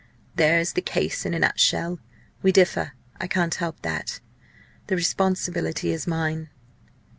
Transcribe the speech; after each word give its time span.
There 0.35 0.57
is 0.57 0.73
the 0.73 0.81
case 0.81 1.27
in 1.27 1.35
a 1.35 1.37
nutshell. 1.37 1.99
We 2.41 2.51
differ 2.51 2.93
I 3.17 3.27
can't 3.27 3.53
help 3.53 3.79
that. 3.83 4.19
The 4.87 4.95
responsibility 4.95 5.91
is 5.91 6.07
mine." 6.07 6.49